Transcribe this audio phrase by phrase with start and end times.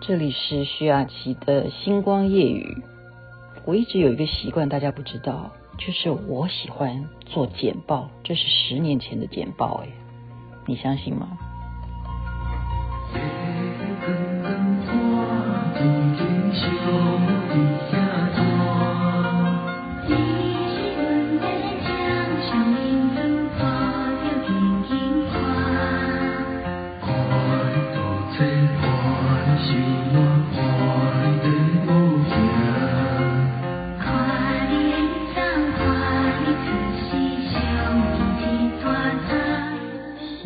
[0.00, 2.82] 这里是徐雅琪的星光夜雨。
[3.64, 8.08] 我一直有一个习惯，大家不知道，就是我喜欢做简报。
[8.22, 9.88] 这是十年前的简报，哎，
[10.66, 11.26] 你相信吗？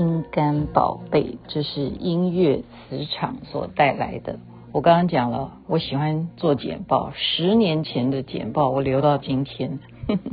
[0.00, 4.38] 心肝宝贝，这是音乐磁场所带来的。
[4.72, 9.78] 我刚刚讲了，我喜欢做简报，十年前的简报我留到今天，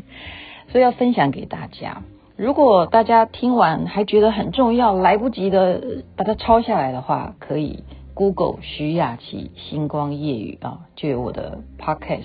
[0.72, 2.02] 所以要分享给大家。
[2.38, 12.24] 如果大家听完还觉得很重要，来不及的把它抄下来的话，可以 Google 徐雅琪星光夜语啊，就有我的 Podcast，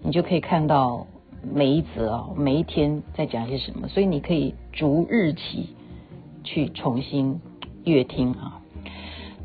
[0.00, 1.06] 你就可以看到
[1.42, 5.76] 每一则啊，每一天在讲些什么，所以你可以逐日期。
[6.44, 7.40] 去重新
[7.84, 8.60] 阅听啊！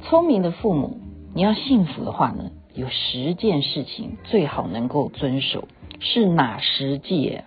[0.03, 0.97] 聪明的父母，
[1.33, 5.67] 你要幸福的话呢，有十件事情最好能够遵守，
[5.99, 7.45] 是哪十件？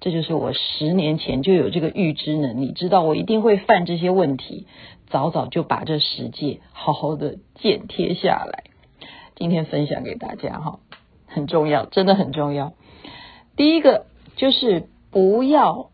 [0.00, 4.66] 这就是我十年前就有这个预知能力，知道我一定会犯这些问题，
[5.08, 8.64] 早早就把这十件好好的剪贴下来，
[9.34, 10.78] 今天分享给大家哈，
[11.26, 12.74] 很重要，真的很重要。
[13.56, 15.90] 第一个就是不要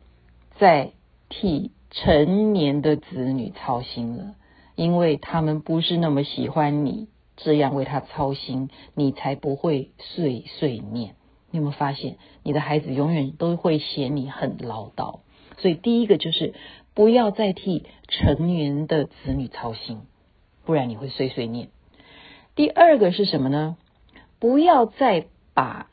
[0.58, 0.92] 再
[1.28, 1.70] 替。
[1.94, 4.34] 成年的子女操心了，
[4.74, 7.06] 因为他们不是那么喜欢你
[7.36, 11.14] 这样为他操心，你才不会碎碎念。
[11.50, 15.20] 你有没有发现，你的孩子永远都会嫌你很唠叨？
[15.58, 16.52] 所以第一个就是
[16.94, 20.00] 不要再替成年的子女操心，
[20.64, 21.68] 不然你会碎碎念。
[22.56, 23.76] 第二个是什么呢？
[24.40, 25.88] 不要再把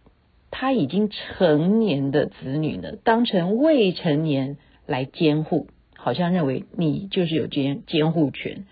[0.50, 4.58] 他已经成年的子女呢当成未成年
[4.88, 5.68] 来监护。
[6.04, 8.66] 好像认为你就是有监监护权，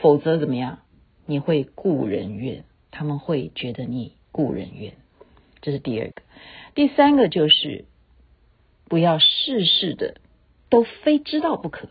[0.00, 0.78] 否则怎么样？
[1.26, 2.62] 你会顾人怨，
[2.92, 4.92] 他们会觉得你顾人怨。
[5.60, 6.22] 这是第二个，
[6.76, 7.84] 第三个就是
[8.88, 10.20] 不要事事的
[10.70, 11.88] 都非知道不可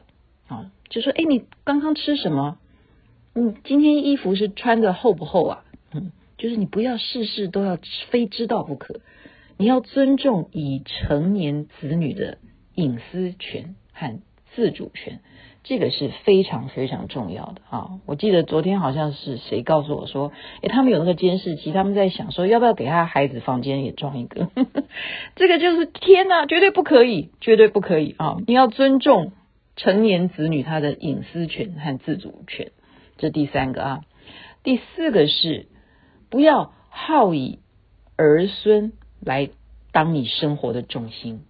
[0.48, 0.72] 啊！
[0.88, 2.58] 就说，哎，你刚刚吃什么？
[3.34, 5.66] 你今天衣服是穿的厚不厚啊？
[5.92, 7.78] 嗯，就是你不要事事都要
[8.10, 9.02] 非知道不可，
[9.58, 12.38] 你要尊重已成年子女的
[12.76, 14.22] 隐私权和。
[14.58, 15.20] 自主权，
[15.64, 18.00] 这个是非常非常重要的啊！
[18.08, 20.32] 我记得昨天好像是谁告诉我说，
[20.64, 24.50] 诶，他们有那个监视器，他们在想说要不要给他孩子房间也装一个。
[25.38, 28.38] 这个就是天哪，绝对不可以，绝对不可以啊！
[28.48, 29.32] 你要尊重
[29.76, 32.72] 成年子女他的隐私权和自主权，
[33.20, 34.02] 这第三个啊。
[34.64, 35.68] 第四个是
[36.32, 37.60] 不要好以
[38.16, 39.52] 儿孙来
[39.92, 41.44] 当你生活的重心，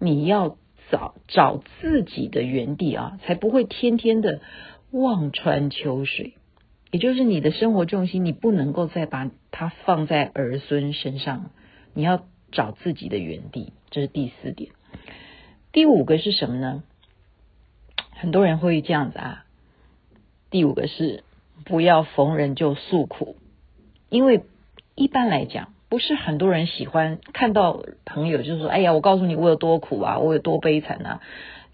[0.00, 0.56] 你要。
[0.90, 4.40] 找找自己的原地啊，才不会天天的
[4.90, 6.34] 望穿秋水。
[6.90, 11.50] 也就是你的生活重心，你不能够再把它放在儿孙身上，
[11.92, 13.72] 你要找自己的原地。
[13.90, 14.70] 这是第四点。
[15.72, 16.84] 第五个是什么呢？
[18.10, 19.44] 很多人会这样子啊。
[20.50, 21.24] 第五个是
[21.64, 23.36] 不要逢人就诉苦，
[24.08, 24.44] 因为
[24.94, 25.73] 一般来讲。
[25.94, 31.20] 不是很多人喜欢看到朋友就是说：“哎呀，我告诉你我有多苦啊，我有多悲惨啊。”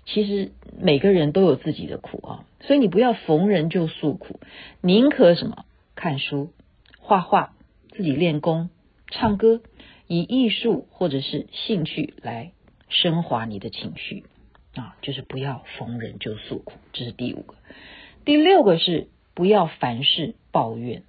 [0.04, 4.38] 其实每个人都有自己的苦啊，所以你不要逢人就诉苦，
[4.82, 5.64] 宁可什么
[5.94, 6.52] 看书、
[6.98, 7.54] 画画、
[7.92, 8.68] 自己练功、
[9.06, 9.62] 唱歌，
[10.06, 12.52] 以艺术或者是兴趣来
[12.90, 14.24] 升华你的情绪
[14.74, 16.74] 啊，就是不要逢人就诉苦。
[16.92, 17.54] 这是第五个，
[18.26, 21.04] 第六个是不要凡事抱怨，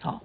[0.00, 0.22] 好。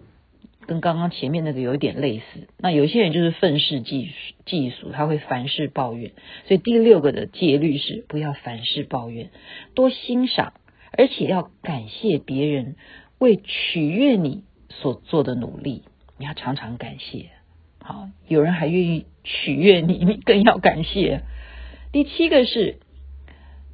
[0.66, 4.10] 跟刚刚前面那个有一点类似，那有些人就是愤世嫉
[4.46, 6.12] 嫉俗，他会凡事抱怨。
[6.48, 9.30] 所以第六个的戒律是不要凡事抱怨，
[9.76, 10.54] 多欣赏，
[10.92, 12.76] 而且要感谢别人
[13.20, 15.84] 为取悦你所做的努力，
[16.18, 17.30] 你要常常感谢。
[17.80, 21.22] 好，有人还愿意取悦你，你更要感谢。
[21.92, 22.80] 第七个是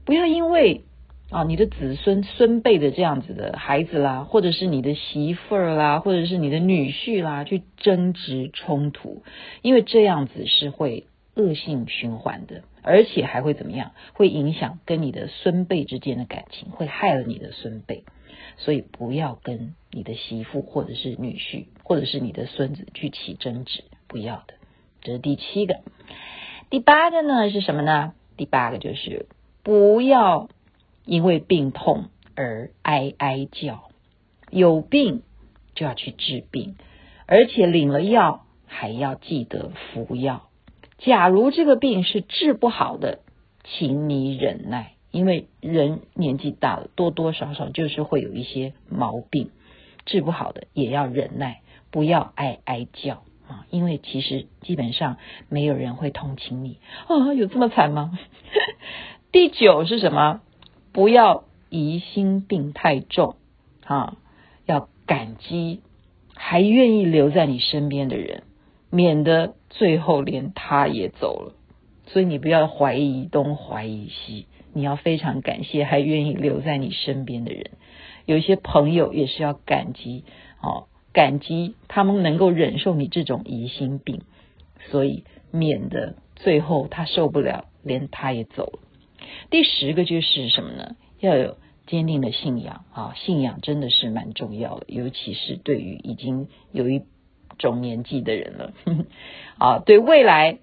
[0.06, 0.84] 不要因为。
[1.32, 9.22] 啊，你的子孙孙辈的这样子的孩子啦，或者是你的媳妇儿啦，或者是你的女婿啦，去争执冲突，
[9.62, 11.06] 因为这样子是会
[11.36, 13.92] 恶性循环的，而且还会怎么样？
[14.14, 18.06] 会影响跟你的孙辈之间的感情，会害了你的孙辈。
[18.58, 24.56] 所以不要跟你的媳妇或者是女婿，或者是你的孙子去起争执，不要的。
[25.04, 25.82] 这是第七个。
[26.72, 28.14] 第八个呢是什么呢？
[28.36, 29.28] 第八个就是
[29.62, 30.50] 不要。
[31.10, 33.90] 因为病痛而哀哀叫，
[34.52, 35.24] 有病
[35.74, 36.76] 就要去治病，
[37.26, 40.50] 而且领了药还要记得服药。
[41.00, 43.22] 假如这个病是治不好的，
[43.64, 49.50] 请你忍耐，因为人年纪大了，多多少少就是会有一些毛病，
[50.06, 53.66] 治不好的也要忍耐，不要哀哀叫啊！
[53.72, 55.18] 因为其实基本上
[55.50, 56.78] 没有人会同情你
[57.08, 58.20] 啊，有这么惨吗？
[59.32, 60.42] 第九是什么？
[60.92, 63.36] 不要疑心病太重
[63.86, 64.18] 啊，
[64.66, 65.82] 要感激
[66.36, 68.44] 还愿意留在你身边的人，
[68.90, 71.54] 免得最后连他也走了。
[72.08, 77.72] 所以你不要怀疑东怀疑西，你要非常感谢还愿意留在你身边的人。
[78.26, 80.24] 有些朋友也是要感激
[80.62, 84.22] 哦，感激他们能够忍受你这种疑心病，
[84.90, 88.80] 所以免得最后他受不了，连他也走了。
[89.50, 90.96] 第十个就是什么呢？
[91.20, 93.14] 要有坚定的信仰啊！
[93.16, 97.04] 信仰真的是蛮重要的，尤其是对于已经有一
[97.58, 98.74] 种年纪的人了。
[99.58, 100.60] 啊，对未来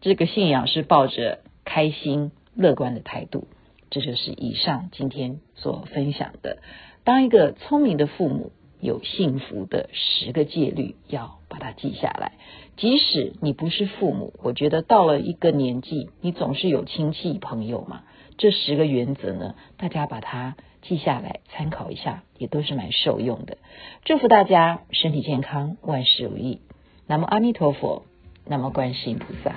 [0.00, 3.48] 这个信仰是抱着开心乐观的态度。
[3.90, 6.58] 这就是以上今天所分享的。
[7.02, 12.32] 当一个聪明的父母，有幸福的十个戒律，要把它记下来。
[12.76, 18.02] 即使你不是父母，我觉得到了一个年纪，你总是有亲戚朋友嘛。
[18.38, 23.58] 这十个原则呢，大家把它记下来参考一下，也都是蛮受用的。
[24.04, 26.60] 祝福大家身体健康，万事如意。
[27.06, 28.06] 南无阿弥陀佛，
[28.46, 29.56] 南无观世音菩萨。